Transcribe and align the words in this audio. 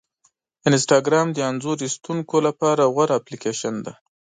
انسټاګرام 0.67 1.27
د 1.33 1.37
انځور 1.49 1.77
ایستونکو 1.87 2.35
لپاره 2.47 2.83
غوره 2.93 3.13
اپلیکیشن 3.19 3.75
دی. 3.85 3.93